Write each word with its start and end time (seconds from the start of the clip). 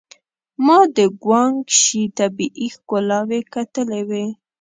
ما 0.65 0.79
د 0.95 0.97
ګوانګ 1.23 1.59
شي 1.81 2.03
طبيعي 2.19 2.67
ښکلاوې 2.75 3.39
کتلې 3.53 4.01
وې. 4.09 4.25